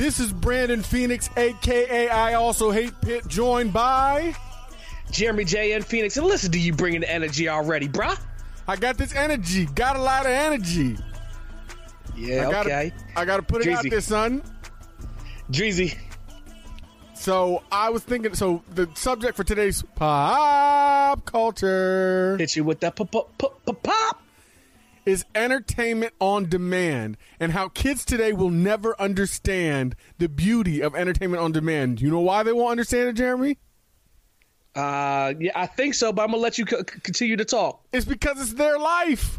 [0.00, 4.34] This is Brandon Phoenix, aka I also hate Pitt, joined by
[5.10, 6.16] Jeremy J and Phoenix.
[6.16, 8.18] And listen to you bringing the energy already, bruh.
[8.66, 10.96] I got this energy, got a lot of energy.
[12.16, 12.92] Yeah, I gotta, okay.
[13.14, 14.42] I gotta put it out there, son.
[15.52, 15.98] Dreezy.
[17.12, 18.34] So I was thinking.
[18.34, 24.22] So the subject for today's pop culture Hit you with that pop pop pop pop.
[25.06, 31.42] Is entertainment on demand, and how kids today will never understand the beauty of entertainment
[31.42, 32.00] on demand.
[32.00, 33.58] You know why they won't understand it, Jeremy?
[34.74, 37.84] Uh, yeah, I think so, but I'm gonna let you c- continue to talk.
[37.92, 39.38] It's because it's their life.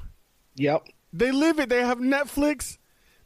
[0.55, 0.87] Yep.
[1.13, 1.69] They live it.
[1.69, 2.77] They have Netflix.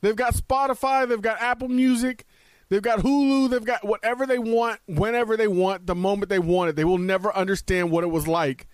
[0.02, 1.08] They've got Spotify.
[1.08, 2.25] They've got Apple Music.
[2.69, 3.50] They've got Hulu.
[3.50, 6.75] They've got whatever they want, whenever they want, the moment they want it.
[6.75, 8.67] They will never understand what it was like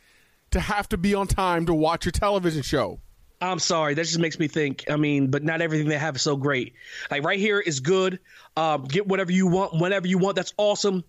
[0.51, 2.99] to have to be on time to watch your television show.
[3.41, 3.95] I'm sorry.
[3.95, 4.85] That just makes me think.
[4.89, 6.73] I mean, but not everything they have is so great.
[7.09, 8.19] Like right here is good.
[8.55, 10.35] Um, get whatever you want, whenever you want.
[10.35, 11.03] That's awesome.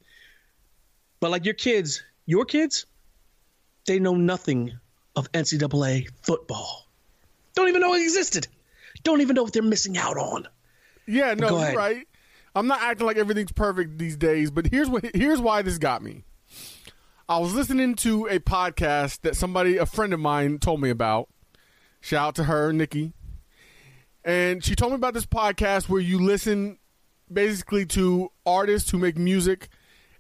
[1.21, 2.87] But like your kids, your kids,
[3.87, 4.73] they know nothing
[5.15, 6.87] of NCAA football.
[7.55, 8.49] Don't even know it existed.
[9.03, 10.49] Don't even know what they're missing out on.
[11.07, 12.07] Yeah, no, you're right.
[12.55, 16.03] I'm not acting like everything's perfect these days, but here's what here's why this got
[16.03, 16.25] me.
[17.29, 21.29] I was listening to a podcast that somebody, a friend of mine, told me about.
[22.03, 23.13] Shout out to her, Nikki.
[24.25, 26.79] And she told me about this podcast where you listen
[27.33, 29.69] basically to artists who make music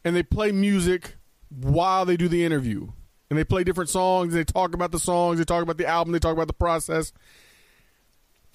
[0.04, 1.16] and they play music
[1.50, 2.88] while they do the interview.
[3.28, 6.12] And they play different songs, they talk about the songs, they talk about the album,
[6.12, 7.12] they talk about the process.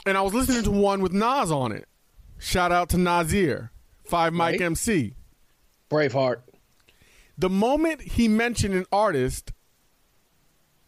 [0.05, 1.88] And I was listening to one with Nas on it.
[2.38, 3.71] Shout out to Nasir,
[4.05, 4.61] Five Mike Right.
[4.61, 5.15] MC.
[5.89, 6.44] Braveheart.
[7.38, 9.51] The moment he mentioned an artist,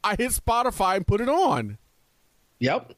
[0.03, 1.77] I hit Spotify and put it on.
[2.59, 2.93] Yep.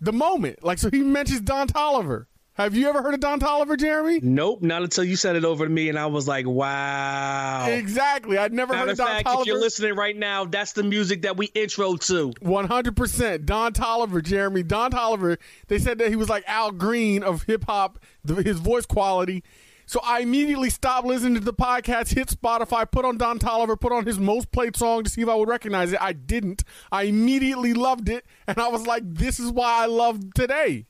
[0.00, 0.62] The moment.
[0.64, 2.26] Like, so he mentions Don Toliver.
[2.54, 4.20] Have you ever heard of Don Toliver, Jeremy?
[4.22, 4.60] Nope.
[4.60, 8.36] Not until you said it over to me, and I was like, "Wow." Exactly.
[8.36, 11.22] I'd never Matter heard of Don fact, if you're listening right now, that's the music
[11.22, 12.30] that we intro to.
[12.42, 13.46] 100%.
[13.46, 14.62] Don Toliver, Jeremy.
[14.64, 18.84] Don Toliver, they said that he was like Al Green of hip hop, his voice
[18.84, 19.42] quality.
[19.86, 23.92] So I immediately stopped listening to the podcast, hit Spotify, put on Don Toliver, put
[23.92, 26.00] on his most played song to see if I would recognize it.
[26.00, 26.62] I didn't.
[26.90, 30.86] I immediately loved it, and I was like, this is why I love today.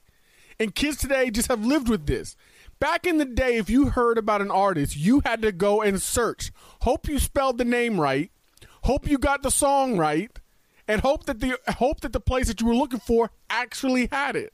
[0.59, 2.37] And kids today just have lived with this.
[2.79, 6.03] Back in the day, if you heard about an artist, you had to go and
[6.03, 6.53] search.
[6.83, 8.31] Hope you spelled the name right.
[8.83, 10.31] Hope you got the song right.
[10.89, 14.35] And hope that the hope that the place that you were looking for actually had
[14.35, 14.53] it.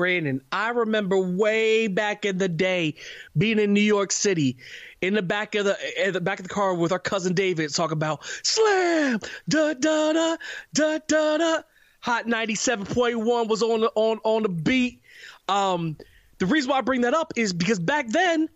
[0.00, 2.94] Brandon, I remember way back in the day
[3.36, 4.56] being in New York City,
[5.02, 7.68] in the back of the in the back of the car with our cousin David,
[7.74, 10.36] talking about slam da da da
[10.72, 11.62] da da da.
[12.00, 15.02] Hot ninety seven point one was on the on on the beat.
[15.50, 15.98] Um,
[16.38, 18.48] the reason why I bring that up is because back then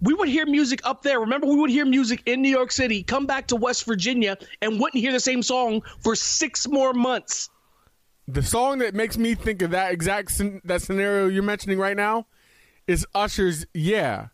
[0.00, 1.20] we would hear music up there.
[1.20, 4.80] Remember, we would hear music in New York City, come back to West Virginia, and
[4.80, 7.50] wouldn't hear the same song for six more months.
[8.32, 11.96] The song that makes me think of that exact scen- that scenario you're mentioning right
[11.96, 12.26] now
[12.86, 14.28] is Usher's "Yeah."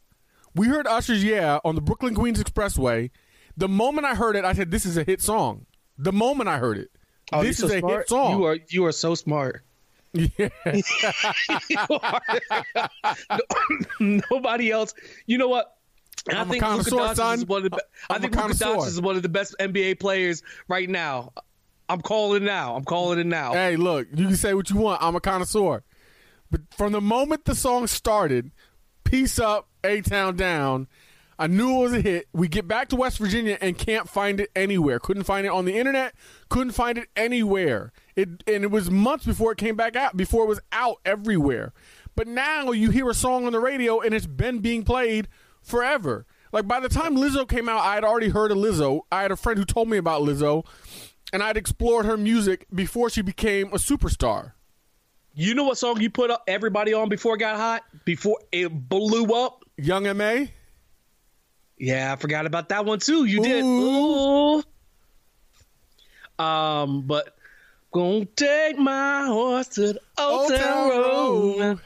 [0.54, 3.10] We heard Usher's "Yeah" on the Brooklyn Queens Expressway.
[3.56, 5.66] The moment I heard it, I said, "This is a hit song."
[5.98, 6.90] The moment I heard it,
[7.32, 7.98] Oh, this you're is a smart.
[8.00, 8.38] hit song.
[8.38, 9.62] You are you are so smart.
[10.12, 10.48] Yeah.
[14.00, 14.94] Nobody else.
[15.26, 15.72] You know what?
[16.28, 17.38] I think Luka connoisseur, Doncic son.
[17.38, 17.70] is one of the.
[17.70, 18.78] be- I think Luka.
[18.80, 21.32] Is one of the best NBA players right now.
[21.88, 22.76] I'm calling it now.
[22.76, 23.53] I'm calling it now.
[23.53, 25.03] Hey, look, you can say what you want.
[25.03, 25.83] I'm a connoisseur.
[26.50, 28.50] But from the moment the song started,
[29.04, 30.88] Peace Up, A Town Down,
[31.38, 32.28] I knew it was a hit.
[32.33, 34.98] We get back to West Virginia and can't find it anywhere.
[34.98, 36.15] Couldn't find it on the internet,
[36.48, 37.92] couldn't find it anywhere.
[38.15, 41.72] It and it was months before it came back out, before it was out everywhere.
[42.15, 45.28] But now you hear a song on the radio and it's been being played
[45.62, 46.24] forever.
[46.53, 49.00] Like by the time Lizzo came out, I had already heard of Lizzo.
[49.12, 50.65] I had a friend who told me about Lizzo,
[51.32, 54.52] and I'd explored her music before she became a superstar.
[55.34, 57.82] You know what song you put up everybody on before it got hot?
[58.04, 59.64] Before it blew up?
[59.76, 60.50] Young M.A.
[61.78, 63.26] Yeah, I forgot about that one too.
[63.26, 63.62] You did.
[63.62, 64.62] Ooh.
[66.38, 66.42] Ooh.
[66.42, 67.36] Um, but
[67.92, 71.60] gonna take my horse to the old, Old town Town road.
[71.60, 71.80] Road.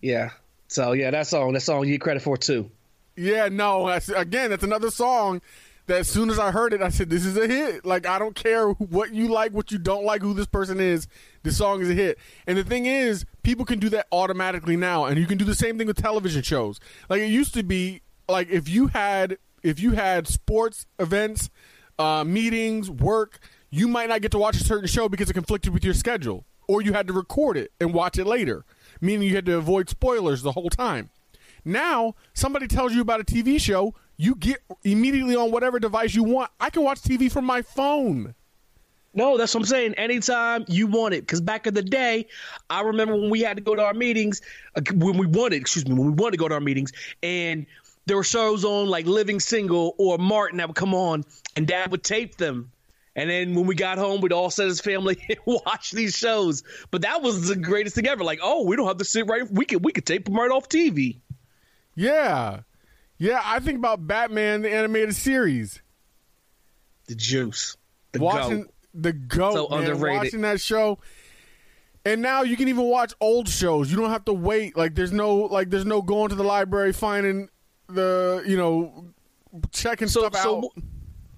[0.00, 0.30] Yeah.
[0.68, 2.70] So yeah, that song, that song you get credit for too.
[3.16, 3.88] Yeah, no.
[3.88, 5.42] That's, again, that's another song
[5.86, 8.18] that as soon as I heard it, I said, "This is a hit." Like I
[8.18, 11.08] don't care what you like, what you don't like, who this person is.
[11.42, 12.18] This song is a hit.
[12.46, 15.54] And the thing is, people can do that automatically now, and you can do the
[15.54, 16.78] same thing with television shows.
[17.08, 21.50] Like it used to be, like if you had if you had sports events,
[21.98, 23.38] uh, meetings, work,
[23.70, 26.44] you might not get to watch a certain show because it conflicted with your schedule,
[26.68, 28.64] or you had to record it and watch it later,
[29.00, 31.10] meaning you had to avoid spoilers the whole time.
[31.64, 36.24] Now, somebody tells you about a TV show, you get immediately on whatever device you
[36.24, 36.50] want.
[36.60, 38.34] I can watch TV from my phone.
[39.14, 39.94] No, that's what I'm saying.
[39.94, 42.26] Anytime you want it, because back in the day,
[42.70, 44.40] I remember when we had to go to our meetings,
[44.74, 46.92] uh, when we wanted, excuse me, when we wanted to go to our meetings,
[47.22, 47.66] and
[48.06, 51.24] there were shows on like Living Single or Martin that would come on,
[51.56, 52.70] and Dad would tape them.
[53.14, 56.62] And then when we got home, we'd all sit as family and watch these shows.
[56.90, 58.24] But that was the greatest thing ever.
[58.24, 59.42] Like, oh, we don't have to sit right.
[59.50, 61.18] We could we could tape them right off TV.
[61.94, 62.60] Yeah.
[63.18, 65.80] Yeah, I think about Batman, the animated series.
[67.06, 67.76] The juice,
[68.12, 68.74] the watching goat.
[68.94, 70.18] the goat, So man, underrated.
[70.24, 70.98] watching that show.
[72.04, 73.90] And now you can even watch old shows.
[73.90, 74.76] You don't have to wait.
[74.76, 77.48] Like there's no like there's no going to the library finding
[77.88, 79.06] the you know
[79.72, 80.64] checking So stuff so out.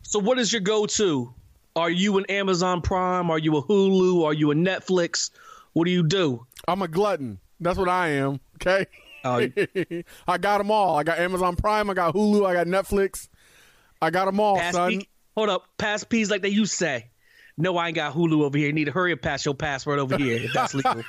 [0.02, 1.34] so what is your go-to?
[1.76, 3.30] Are you an Amazon Prime?
[3.30, 4.24] Are you a Hulu?
[4.24, 5.30] Are you a Netflix?
[5.72, 6.46] What do you do?
[6.68, 7.40] I'm a glutton.
[7.60, 8.40] That's what I am.
[8.56, 8.86] Okay.
[9.24, 9.46] Oh,
[10.28, 10.96] I got them all.
[10.96, 11.90] I got Amazon Prime.
[11.90, 12.46] I got Hulu.
[12.46, 13.28] I got Netflix.
[14.00, 14.90] I got them all, pass son.
[14.90, 17.10] P- hold up, pass P's like they used to say.
[17.56, 18.66] No, I ain't got Hulu over here.
[18.66, 20.98] You need to hurry up, pass your password over here if that's legal.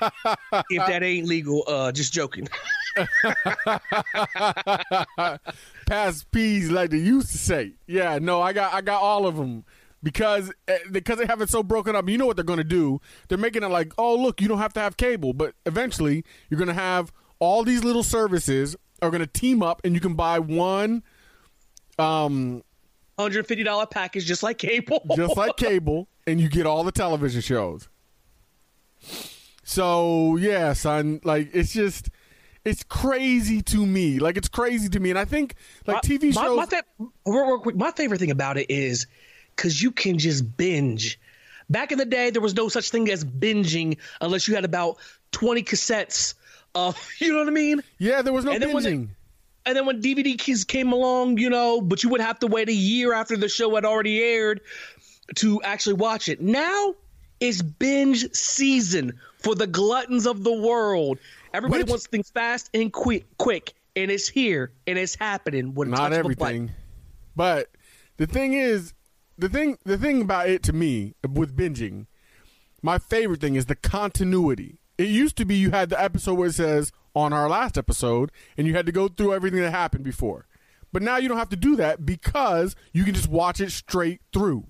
[0.70, 2.48] if that ain't legal, uh, just joking.
[5.88, 7.74] Pass peas like they used to say.
[7.88, 9.66] Yeah, no, I got I got all of them
[10.04, 12.08] because eh, because they have it so broken up.
[12.08, 13.02] You know what they're going to do?
[13.28, 16.60] They're making it like, oh look, you don't have to have cable, but eventually you're
[16.60, 20.14] going to have all these little services are going to team up, and you can
[20.14, 21.04] buy one,
[22.00, 22.64] um,
[23.18, 25.02] Hundred fifty dollar package, just like cable.
[25.16, 27.88] just like cable, and you get all the television shows.
[29.64, 32.10] So yeah, son, like it's just
[32.66, 34.20] it's crazy to me.
[34.20, 35.56] Like it's crazy to me, and I think
[35.88, 36.58] like TV my, shows.
[36.58, 36.84] My, fa-
[37.26, 39.08] real- real quick, my favorite thing about it is
[39.56, 41.20] because you can just binge.
[41.70, 44.98] Back in the day, there was no such thing as binging unless you had about
[45.32, 46.34] twenty cassettes.
[46.76, 47.82] Of uh, you know what I mean?
[47.98, 49.08] yeah, there was no And then when they- binging.
[49.68, 52.70] And then when DVD keys came along, you know, but you would have to wait
[52.70, 54.62] a year after the show had already aired
[55.38, 56.40] to actually watch it.
[56.40, 56.94] Now
[57.40, 61.18] is binge season for the gluttons of the world.
[61.52, 65.74] Everybody Which- wants things fast and quick, quick, and it's here and it's happening.
[65.74, 66.36] With not touch of a button.
[66.36, 66.72] everything
[67.36, 67.70] but
[68.18, 68.94] the thing is
[69.38, 72.06] the thing the thing about it to me with binging
[72.84, 76.48] my favorite thing is the continuity it used to be you had the episode where
[76.50, 80.04] it says on our last episode and you had to go through everything that happened
[80.04, 80.48] before
[80.94, 84.22] but now you don't have to do that because you can just watch it straight
[84.34, 84.68] through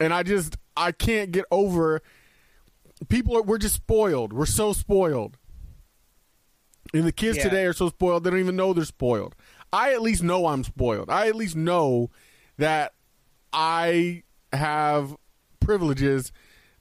[0.00, 2.02] and i just i can't get over
[3.08, 5.36] people are we're just spoiled we're so spoiled
[6.94, 7.44] and the kids Yeah.
[7.44, 9.34] today are so spoiled they don't even know they're spoiled.
[9.72, 11.10] I at least know I'm spoiled.
[11.10, 12.10] I at least know
[12.58, 12.94] that
[13.52, 14.22] I
[14.52, 15.16] have
[15.58, 16.30] privileges.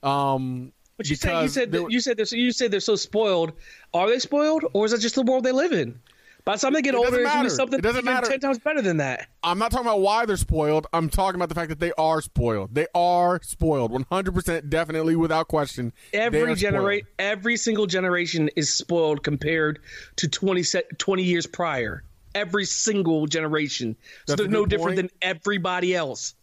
[0.05, 2.95] Um, But you said you said that- were- you said they're, you said they're so
[2.95, 3.51] spoiled.
[3.93, 5.99] Are they spoiled, or is it just the world they live in?
[6.45, 8.27] By the time they get doesn't older, it's gonna be something It doesn't even matter.
[8.27, 9.27] ten times better than that.
[9.43, 10.85] I'm not talking about why they're spoiled.
[10.93, 12.75] I'm talking about the fact that they are spoiled.
[12.75, 15.91] They are spoiled, 100 percent, definitely, without question.
[16.13, 19.79] Every generate, every single generation is spoiled compared
[20.17, 20.63] to 20,
[20.99, 22.03] 20 years prior.
[22.35, 23.95] Every single generation,
[24.27, 25.09] so That's they're no good different point.
[25.09, 26.35] than everybody else.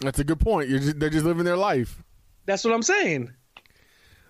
[0.00, 0.68] That's a good point.
[0.70, 2.02] You're just, they're just living their life.
[2.46, 3.32] That's what I'm saying.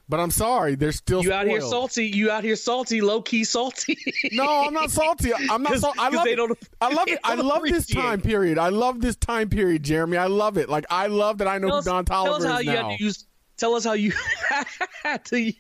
[0.09, 1.41] But I'm sorry, they're still You spoiled.
[1.41, 2.07] out here salty.
[2.07, 3.99] You out here salty, low key salty.
[4.31, 5.33] No, I'm not salty.
[5.51, 5.99] I'm not salty.
[5.99, 7.19] I love they don't- I love it.
[7.25, 8.57] I love this time period.
[8.57, 10.17] I love this time period, Jeremy.
[10.17, 10.69] I love it.
[10.69, 12.73] Like I love that I know tell who Don tell us Toliver how is you
[12.73, 12.89] now.
[12.91, 13.25] had to use.
[13.57, 14.13] Tell us how you
[15.25, 15.41] to.
[15.41, 15.53] You,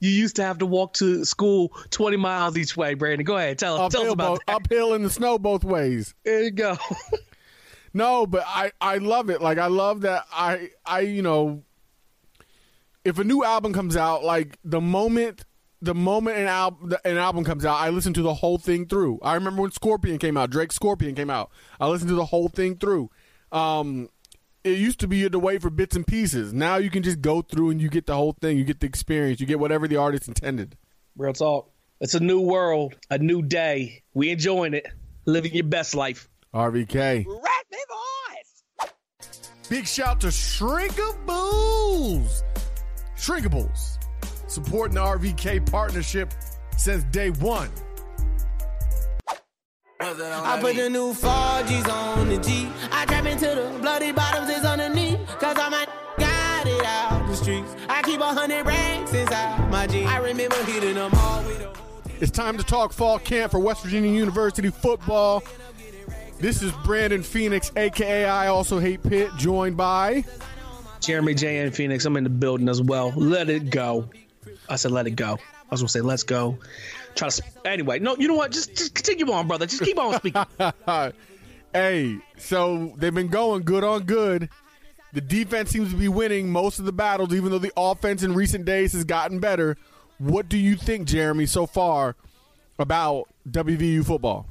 [0.00, 2.92] used to have to walk to school 20 miles each way.
[2.94, 3.58] Brandon, go ahead.
[3.58, 4.56] Tell, tell us about both, that.
[4.56, 6.14] uphill in the snow both ways.
[6.24, 6.76] There you go.
[7.94, 9.40] No, but I I love it.
[9.40, 11.62] Like I love that I I you know
[13.04, 15.44] if a new album comes out, like the moment
[15.82, 19.20] the moment an album an album comes out, I listen to the whole thing through.
[19.22, 21.50] I remember when Scorpion came out, Drake Scorpion came out.
[21.78, 23.10] I listened to the whole thing through.
[23.52, 24.08] Um
[24.64, 26.54] it used to be you had to wait for bits and pieces.
[26.54, 28.56] Now you can just go through and you get the whole thing.
[28.56, 29.40] You get the experience.
[29.40, 30.78] You get whatever the artist intended.
[31.16, 31.70] Real talk.
[32.00, 34.02] It's a new world, a new day.
[34.14, 34.86] We enjoying it.
[35.26, 36.28] Living your best life.
[36.54, 37.26] RVK.
[37.26, 37.88] Rap it
[38.80, 38.88] on.
[39.68, 42.42] Big shout to Shrinkables.
[43.24, 43.96] Shrinkables,
[44.48, 46.34] supporting the RVK partnership
[46.76, 47.70] since day one.
[49.98, 52.68] I put the new 4Gs on the G.
[52.92, 55.18] I trap into the bloody bottoms is underneath.
[55.38, 55.88] Cause I might
[56.18, 57.74] got it out the streets.
[57.88, 60.10] I keep a hundred racks inside my jeans.
[60.10, 61.72] I remember hitting them all with a
[62.20, 65.42] It's time to talk fall camp for West Virginia University football.
[66.40, 70.26] This is Brandon Phoenix, aka I also hate Pitt, joined by
[71.06, 72.04] Jeremy J and Phoenix.
[72.04, 73.12] I'm in the building as well.
[73.16, 74.08] Let it go.
[74.68, 75.32] I said let it go.
[75.34, 76.58] I was gonna say let's go.
[77.14, 77.98] Try to sp- anyway.
[77.98, 78.52] No, you know what?
[78.52, 79.66] Just just continue on, brother.
[79.66, 80.44] Just keep on speaking.
[81.74, 84.48] Hey, so they've been going good on good.
[85.12, 88.32] The defense seems to be winning most of the battles, even though the offense in
[88.32, 89.76] recent days has gotten better.
[90.18, 92.14] What do you think, Jeremy, so far
[92.78, 94.46] about WVU football?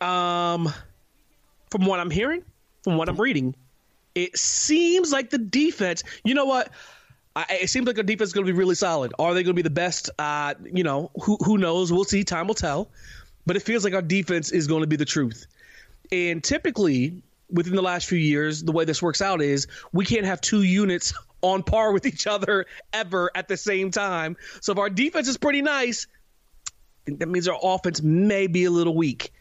[0.00, 0.72] Um,
[1.72, 2.44] from what I'm hearing,
[2.84, 3.56] from what I'm reading,
[4.14, 6.04] it seems like the defense.
[6.24, 6.70] You know what?
[7.34, 9.12] I, it seems like our defense is going to be really solid.
[9.18, 10.10] Are they going to be the best?
[10.18, 11.92] Uh, you know, who who knows?
[11.92, 12.24] We'll see.
[12.24, 12.88] Time will tell.
[13.46, 15.46] But it feels like our defense is going to be the truth.
[16.12, 20.26] And typically, within the last few years, the way this works out is we can't
[20.26, 24.36] have two units on par with each other ever at the same time.
[24.60, 26.06] So if our defense is pretty nice,
[27.06, 29.32] that means our offense may be a little weak.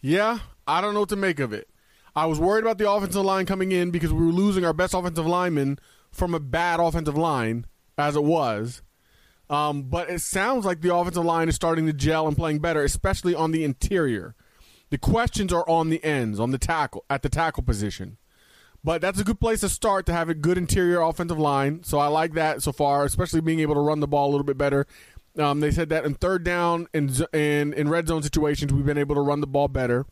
[0.00, 1.68] Yeah, I don't know what to make of it.
[2.14, 4.94] I was worried about the offensive line coming in because we were losing our best
[4.94, 5.78] offensive lineman
[6.10, 8.82] from a bad offensive line, as it was.
[9.50, 12.82] Um, but it sounds like the offensive line is starting to gel and playing better,
[12.82, 14.34] especially on the interior.
[14.90, 18.18] The questions are on the ends, on the tackle, at the tackle position.
[18.84, 21.82] But that's a good place to start to have a good interior offensive line.
[21.82, 24.44] So I like that so far, especially being able to run the ball a little
[24.44, 24.86] bit better.
[25.36, 28.98] Um, they said that in third down and in, in red zone situations, we've been
[28.98, 30.06] able to run the ball better.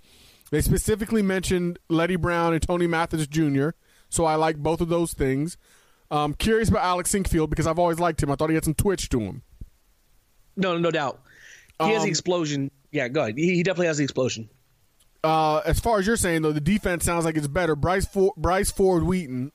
[0.50, 3.70] They specifically mentioned Leddie Brown and Tony Mathis Jr.,
[4.08, 5.56] so I like both of those things.
[6.10, 8.30] Um, curious about Alec Sinkfield because I've always liked him.
[8.30, 9.42] I thought he had some twitch to him.
[10.56, 11.20] No, no doubt.
[11.80, 12.70] He has the Um, explosion.
[12.92, 13.36] Yeah, go ahead.
[13.36, 14.48] He, he definitely has the explosion.
[15.24, 17.74] Uh, as far as you're saying though, the defense sounds like it's better.
[17.74, 19.50] Bryce For- Bryce Ford Wheaton,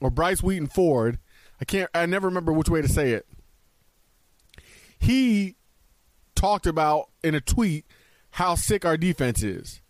[0.00, 1.18] or Bryce Wheaton Ford.
[1.60, 1.90] I can't.
[1.92, 3.26] I never remember which way to say it.
[4.98, 5.56] He
[6.36, 7.84] talked about in a tweet
[8.30, 9.80] how sick our defense is.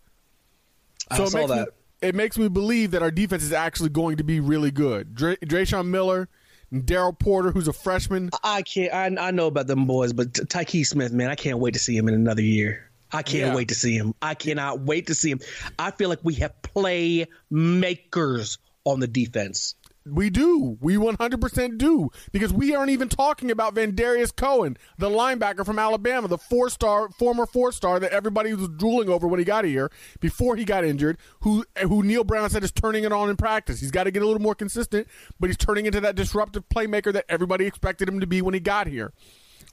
[1.09, 1.67] I it saw makes that.
[1.67, 1.73] Me,
[2.09, 5.15] it makes me believe that our defense is actually going to be really good.
[5.15, 6.27] Dre, Drayshawn Miller,
[6.73, 8.29] Daryl Porter, who's a freshman.
[8.43, 8.93] I can't.
[9.19, 11.95] I, I know about them boys, but Tyke Smith, man, I can't wait to see
[11.97, 12.89] him in another year.
[13.11, 13.55] I can't Yeah.
[13.55, 14.13] wait to see him.
[14.21, 15.39] I cannot wait to see him.
[15.79, 19.75] I feel like we have playmakers on the defense.
[20.11, 20.77] We do.
[20.79, 22.09] We 100% do.
[22.31, 27.09] Because we aren't even talking about Vandarius Cowan, the linebacker from Alabama, the four star,
[27.09, 30.85] former four star that everybody was drooling over when he got here before he got
[30.85, 33.79] injured, who, who Neal Brown said is turning it on in practice.
[33.79, 35.07] He's got to get a little more consistent,
[35.39, 38.59] but he's turning into that disruptive playmaker that everybody expected him to be when he
[38.59, 39.13] got here.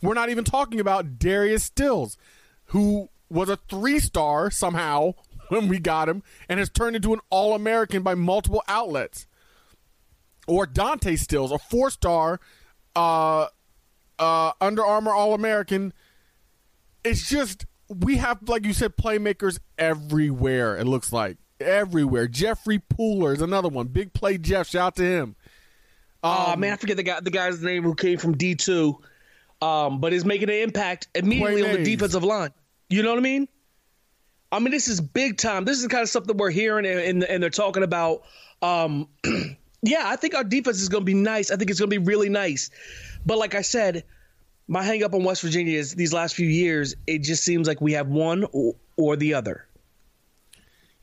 [0.03, 2.17] We're not even talking about Darius Stills,
[2.67, 5.15] who was a three star somehow
[5.49, 9.27] when we got him and has turned into an All American by multiple outlets
[10.47, 12.41] or Dante Stills, a four star
[12.97, 13.47] uh,
[14.19, 15.93] uh, Under Armour All American.
[17.05, 21.37] It's just, we have, like you said, playmakers everywhere, it looks like.
[21.61, 22.29] Everywhere.
[22.29, 23.89] Jeffrey Pooler is another one.
[23.89, 24.69] Big play Jeff.
[24.69, 25.37] Shout out to him.
[26.23, 28.99] oh man, I forget the guy, the guy's name who came from D two,
[29.63, 32.51] um, but is making an impact immediately on the defensive line.
[32.89, 33.49] You know what I mean?
[34.51, 35.65] I mean, this is big time.
[35.65, 38.23] This is the kind of stuff that we're hearing, and, and, and they're talking about.
[38.63, 39.09] Um,
[39.85, 41.51] yeah, I think our defense is going to be nice.
[41.51, 42.71] I think it's going to be really nice.
[43.27, 44.05] But like I said,
[44.67, 46.95] my hang up on West Virginia is these last few years.
[47.07, 49.67] It just seems like we have one or, or the other.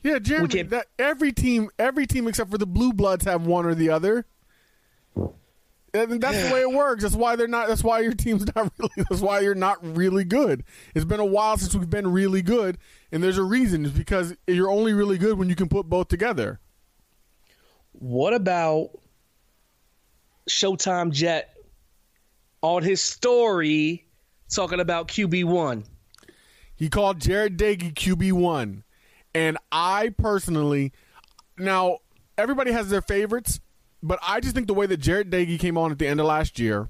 [0.04, 3.76] Yeah, Jeremy, that, every team, every team except for the Blue Bloods have one or
[3.76, 4.26] the other.
[5.94, 7.04] And that's the way it works.
[7.04, 7.68] That's why they're not.
[7.68, 9.06] That's why your team's not really.
[9.10, 10.64] That's why you're not really good.
[10.96, 12.78] It's been a while since we've been really good,
[13.12, 13.86] and there's a reason.
[13.86, 16.60] It's because you're only really good when you can put both together.
[17.94, 18.90] What about
[20.50, 21.54] Showtime Jet
[22.62, 24.06] on his story
[24.50, 25.84] talking about QB one?
[26.76, 28.84] He called Jarret Doege QB one,
[29.36, 30.94] and I personally,
[31.58, 32.00] now
[32.38, 33.60] everybody has their favorites,
[34.02, 36.26] but I just think the way that Jarret Doege came on at the end of
[36.26, 36.90] last year,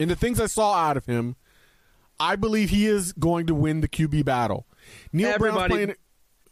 [0.00, 1.36] and the things I saw out of him,
[2.18, 4.66] I believe he is going to win the QB battle.
[5.12, 5.94] Neal Brown's Everybody- playing.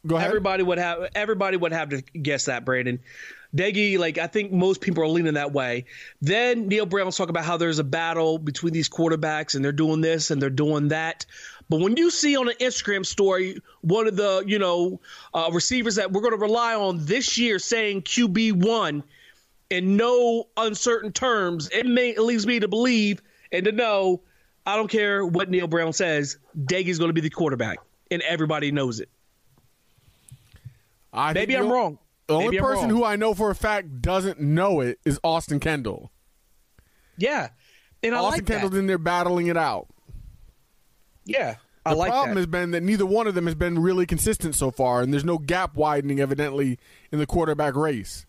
[0.07, 0.29] Go ahead.
[0.29, 3.01] Everybody would have everybody would have to guess that, Brandon.
[3.55, 5.85] Doege, like I think most people are leaning that way.
[6.23, 10.01] Then Neal Brown's talking about how there's a battle between these quarterbacks and they're doing
[10.01, 11.27] this and they're doing that.
[11.69, 15.01] But when you see on an Instagram story one of the you know
[15.35, 19.03] uh, receivers that we're going to rely on this year saying QB one
[19.69, 24.21] in no uncertain terms, it, may, it leads me to believe and to know
[24.67, 27.79] I don't care what Neal Brown says, Doege's going to be the quarterback,
[28.11, 29.09] and everybody knows it.
[31.13, 31.99] I Maybe I'm wrong.
[32.27, 35.59] The only Maybe person who I know for a fact doesn't know it is Austin
[35.59, 36.13] Kendall.
[37.17, 37.49] Yeah,
[38.03, 39.89] and I Austin like Kendall's in there battling it out.
[41.25, 42.41] Yeah, I The like problem that.
[42.41, 45.25] has been that neither one of them has been really consistent so far, and there's
[45.25, 46.79] no gap widening evidently
[47.11, 48.27] in the quarterback race.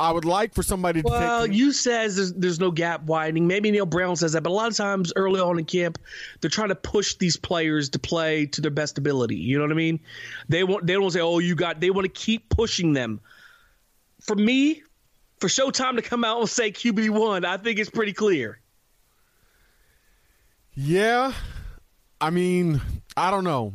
[0.00, 3.46] I would like for somebody to Well, you says there's, there's no gap widening.
[3.46, 5.98] Maybe Neal Brown says that, but a lot of times early on in camp,
[6.40, 9.36] they're trying to push these players to play to their best ability.
[9.36, 10.00] You know what I mean?
[10.48, 13.20] They want they don't say, "Oh, you got." They want to keep pushing them.
[14.22, 14.82] For me,
[15.38, 18.58] for Showtime to come out and say QB one, I think it's pretty clear.
[20.74, 21.34] Yeah,
[22.20, 22.80] I mean,
[23.16, 23.74] I don't know.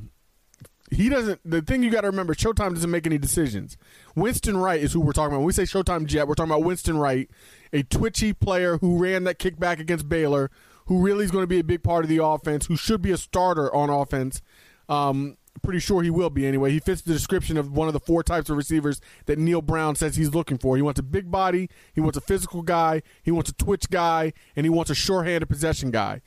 [0.92, 1.42] He doesn't.
[1.44, 3.76] The thing you got to remember, Showtime doesn't make any decisions.
[4.16, 5.40] Winston Wright is who we're talking about.
[5.40, 7.30] When we say Showtime Jet, we're talking about Winston Wright,
[7.74, 10.52] a twitchy player who ran that kickback against Baylor,
[10.86, 13.12] who really is going to be a big part of the offense, who should be
[13.12, 14.44] a starter on offense.
[14.88, 16.72] Um, pretty sure he will be anyway.
[16.72, 19.96] He fits the description of one of the four types of receivers that Neal Brown
[19.96, 20.76] says he's looking for.
[20.76, 24.34] He wants a big body, he wants a physical guy, he wants a twitch guy,
[24.56, 26.22] and he wants a short-handed possession guy.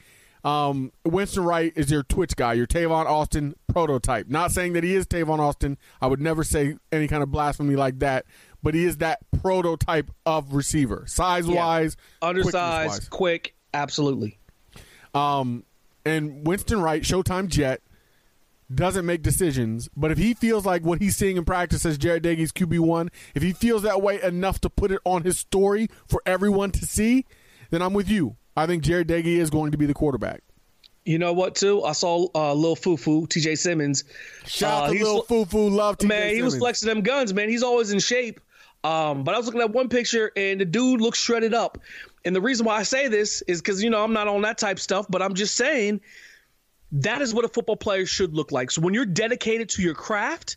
[0.44, 4.28] Um, Winston Wright is your Twitch guy, your Tavon Austin prototype.
[4.28, 5.78] Not saying that he is Tavon Austin.
[6.00, 8.24] I would never say any kind of blasphemy like that,
[8.62, 14.38] but he is that prototype of receiver, size wise, Undersized, quick, absolutely.
[15.14, 15.64] Um,
[16.04, 17.82] and Winston Wright, Showtime Jet,
[18.74, 19.88] doesn't make decisions.
[19.96, 23.10] But if he feels like what he's seeing in practice as Jarret Doege's QB one,
[23.34, 26.86] if he feels that way enough to put it on his story for everyone to
[26.86, 27.24] see,
[27.70, 28.36] then I'm with you.
[28.58, 30.42] I think Jarret Doege is going to be the quarterback.
[31.04, 31.54] You know what?
[31.54, 33.54] Too, I saw uh, Lil Fufu, T.J.
[33.54, 34.04] Simmons.
[34.46, 36.08] Shout out Uh, to Lil Fufu, love TJ Simmons.
[36.08, 37.48] man, he was flexing them guns, man.
[37.48, 38.40] He's always in shape.
[38.84, 41.78] Um, but I was looking at one picture and the dude looks shredded up.
[42.24, 44.58] And the reason why I say this is because you know I'm not on that
[44.58, 46.00] type stuff, but I'm just saying
[46.92, 48.70] that is what a football player should look like.
[48.70, 50.56] So when you're dedicated to your craft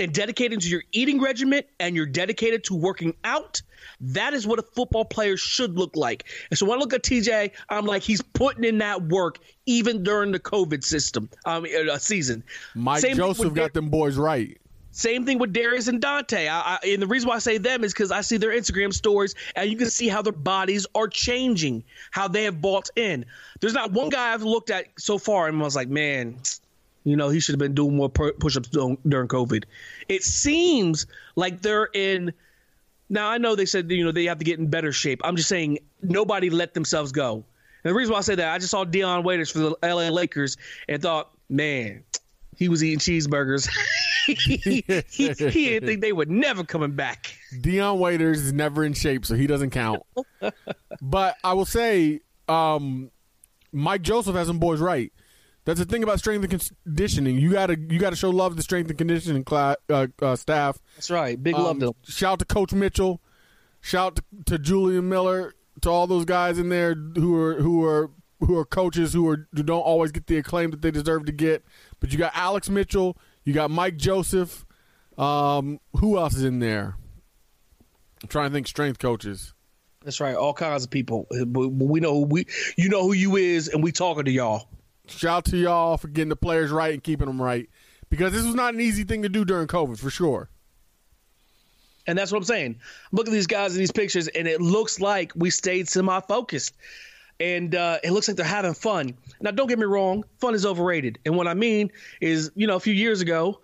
[0.00, 3.62] and dedicated to your eating regimen and you're dedicated to working out,
[4.00, 6.24] that is what a football player should look like.
[6.50, 10.02] And so when I look at TJ, I'm like he's putting in that work even
[10.02, 12.42] during the COVID system, um, uh, season.
[12.74, 14.58] Mike Same Joseph got them boys right.
[14.90, 16.48] same thing with Darius and Dante.
[16.48, 18.92] I, I, and the reason why I say them is because I see their Instagram
[18.92, 23.26] stories and you can see how their bodies are changing, how they have bought in.
[23.60, 26.38] There's not one guy I've looked at so far and I was like, man,
[27.04, 29.64] you know, he should have been doing more pu- push-ups during, COVID.
[30.08, 32.32] It seems like they're in.
[33.08, 35.20] Now I know they said you know they have to get in better shape.
[35.24, 37.44] I'm just saying nobody let themselves go.
[37.82, 40.08] And the reason why I say that, I just saw Dion Waiters for the LA
[40.08, 40.58] Lakers
[40.88, 42.04] and thought, man,
[42.56, 43.68] he was eating cheeseburgers.
[44.26, 47.34] he, he, he didn't think they were never coming back.
[47.60, 50.02] Dion Waiters is never in shape, so he doesn't count.
[51.00, 53.10] but I will say, um,
[53.72, 55.12] Mike Joseph has some boys right.
[55.70, 57.38] That's the thing about strength and conditioning.
[57.38, 60.80] You gotta you gotta show love to strength and conditioning cla uh, uh, staff.
[60.96, 61.40] That's right.
[61.40, 61.94] Big love Um, to them.
[62.08, 63.20] Shout out to Coach Mitchell.
[63.80, 65.54] Shout to, to Julian Miller.
[65.82, 69.46] To all those guys in there who are who are who are coaches who are
[69.54, 71.64] who don't always get the acclaim that they deserve to get.
[72.00, 73.16] But you got Alex Mitchell.
[73.44, 74.66] You got Mike Joseph.
[75.16, 76.96] Um, who else is in there?
[78.24, 78.66] I'm trying to think.
[78.66, 79.54] Strength coaches.
[80.04, 80.34] That's right.
[80.34, 81.28] All kinds of people.
[81.30, 82.46] We know who we.
[82.76, 84.66] You know who you is, and we talking to y'all.
[85.10, 87.68] Shout out to y'all for getting the players right and keeping them right
[88.08, 90.48] because this was not an easy thing to do during COVID for sure.
[92.06, 92.80] And that's what I'm saying.
[93.12, 96.74] Look at these guys in these pictures, and it looks like we stayed semi focused.
[97.38, 99.14] And uh, it looks like they're having fun.
[99.40, 101.18] Now, don't get me wrong, fun is overrated.
[101.24, 103.60] And what I mean is, you know, a few years ago,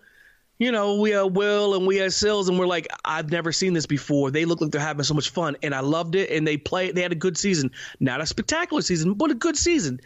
[0.59, 3.75] you know, we had Will and we had Sills, and we're like, I've never seen
[3.75, 4.31] this before.
[4.31, 6.31] They look like they're having so much fun, and I loved it.
[6.31, 7.71] And they played, they had a good season.
[8.01, 10.01] Not a spectacular season, but a good season.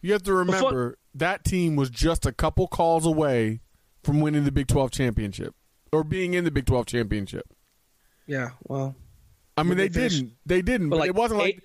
[0.00, 3.60] You have to remember that team was just a couple calls away
[4.04, 5.54] from winning the Big 12 championship
[5.92, 7.44] or being in the Big 12 championship.
[8.26, 8.94] Yeah, well,
[9.56, 10.32] I mean, they, they didn't.
[10.46, 10.90] They didn't.
[10.90, 11.62] but like it wasn't eight-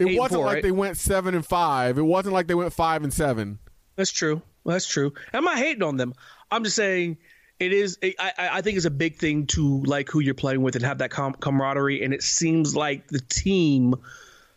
[0.00, 0.62] like it wasn't four, like right?
[0.62, 1.98] they went seven and five.
[1.98, 3.58] It wasn't like they went five and seven.
[3.96, 4.42] That's true.
[4.64, 5.12] That's true.
[5.32, 6.14] I'm not hating on them.
[6.50, 7.18] I'm just saying
[7.60, 7.98] it is.
[8.02, 10.84] I, I I think it's a big thing to like who you're playing with and
[10.84, 12.02] have that com- camaraderie.
[12.02, 13.94] And it seems like the team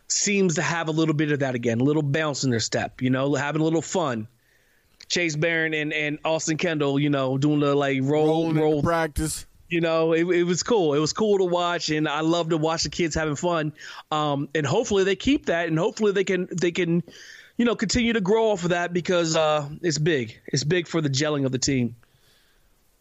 [0.08, 3.02] seems to have a little bit of that again, a little bounce in their step.
[3.02, 4.28] You know, having a little fun.
[5.08, 9.46] Chase Barron and, and Austin Kendall, you know, doing the like roll Rolling roll practice.
[9.68, 10.92] you know, it, it was cool.
[10.92, 13.72] It was cool to watch, and I love to watch the kids having fun.
[14.10, 17.02] Um, and hopefully they keep that, and hopefully they can they can
[17.58, 20.40] you know, continue to grow off of that because uh, it's big.
[20.46, 21.96] It's big for the gelling of the team.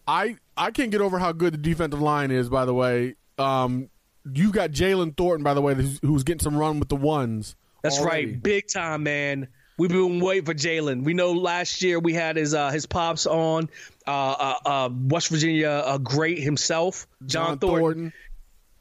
[0.07, 2.49] I I can't get over how good the defensive line is.
[2.49, 3.89] By the way, um,
[4.33, 5.43] you got Jalen Thornton.
[5.43, 7.55] By the way, who's, who's getting some run with the ones.
[7.81, 8.25] That's already.
[8.25, 9.47] right, big time, man.
[9.77, 11.03] We've been waiting for Jalen.
[11.03, 13.69] We know last year we had his uh, his pops on
[14.07, 17.81] uh, uh, uh, West Virginia uh, great himself, John, John Thornton.
[17.81, 18.13] Thornton.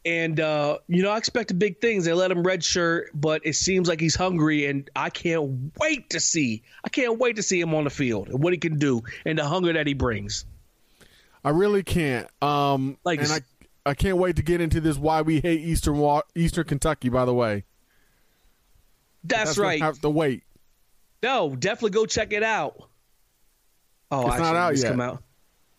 [0.07, 2.05] And uh, you know, I expected big things.
[2.05, 6.21] They let him redshirt, but it seems like he's hungry, and I can't wait to
[6.21, 6.63] see.
[6.85, 9.37] I can't wait to see him on the field and what he can do, and
[9.39, 10.47] the hunger that he brings.
[11.45, 12.29] I really can't.
[12.43, 13.41] Um, Like- and I
[13.87, 14.99] I can't wait to get into this.
[14.99, 17.09] Why we hate Eastern Wa- Eastern Kentucky.
[17.09, 17.65] By the way,
[19.25, 19.81] That's, gonna right.
[19.83, 20.43] Have to wait.
[21.23, 22.89] No, definitely go check it out.
[24.11, 24.91] Oh, It's not actually, out it's yet.
[24.91, 25.23] Come out.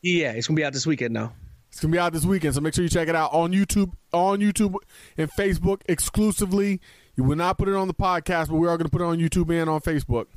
[0.01, 1.33] Yeah, it's gonna be out this weekend now.
[1.69, 3.93] It's gonna be out this weekend, so make sure you check it out on YouTube,
[4.13, 4.75] on YouTube
[5.17, 6.81] and Facebook exclusively.
[7.15, 9.17] You will not put it on the podcast, but we are gonna put it on
[9.17, 10.27] YouTube and on Facebook.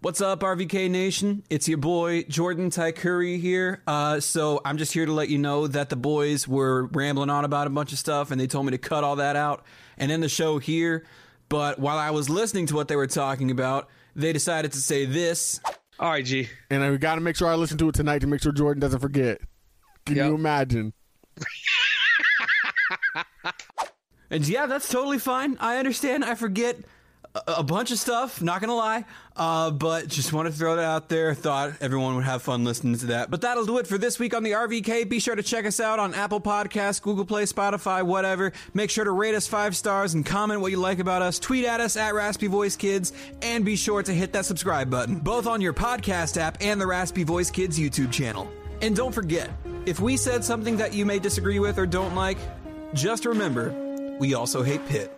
[0.00, 1.42] What's up, RVK Nation?
[1.50, 3.82] It's your boy Jordan Ty Curry here.
[3.86, 7.44] Uh, so I'm just here to let you know that the boys were rambling on
[7.44, 9.64] about a bunch of stuff, and they told me to cut all that out
[9.96, 11.04] and end the show here.
[11.48, 15.04] But while I was listening to what they were talking about, they decided to say
[15.04, 15.60] this.
[15.98, 16.48] All right, G.
[16.70, 18.80] And we got to make sure I listen to it tonight to make sure Jordan
[18.80, 19.40] doesn't forget.
[20.06, 20.26] Can Yep.
[20.28, 20.92] you imagine?
[24.30, 25.56] And yeah, that's totally fine.
[25.58, 26.24] I understand.
[26.24, 26.76] I forget
[27.46, 29.04] a, bunch of stuff, not gonna lie.
[29.36, 31.32] Uh, but just wanted to throw that out there.
[31.34, 33.30] Thought everyone would have fun listening to that.
[33.30, 35.08] But that'll do it for this week on the RVK.
[35.08, 38.52] Be sure to check us out on Apple Podcasts, Google Play, Spotify, whatever.
[38.74, 41.38] Make sure to rate us five stars and comment what you like about us.
[41.38, 45.18] Tweet at us at Raspy Voice Kids, and be sure to hit that subscribe button,
[45.18, 48.50] both on your podcast app and the Raspy Voice Kids YouTube channel.
[48.82, 49.50] And don't forget,
[49.86, 52.38] if we said something that you may disagree with or don't like,
[52.94, 55.17] just remember, we also hate Pitt.